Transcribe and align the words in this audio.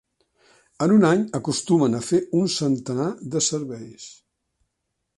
En 0.85 0.93
un 0.95 1.05
any 1.09 1.21
acostumen 1.41 1.99
a 1.99 2.03
fer 2.07 2.21
un 2.41 2.51
centenar 2.57 3.09
de 3.37 3.47
serveis. 3.53 4.13